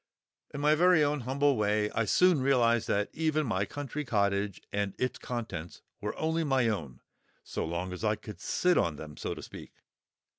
[0.51, 4.95] In my own very humble way I soon realised that even my country cottage and
[4.97, 7.01] its contents were only my own
[7.43, 9.73] so long as I could sit on them, so to speak.